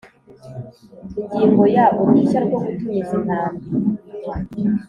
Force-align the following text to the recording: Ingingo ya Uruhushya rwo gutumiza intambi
Ingingo 1.23 1.63
ya 1.75 1.85
Uruhushya 1.99 2.39
rwo 2.45 2.57
gutumiza 2.65 3.11
intambi 3.19 3.65